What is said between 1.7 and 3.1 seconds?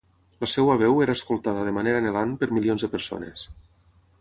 manera anhelant per milions de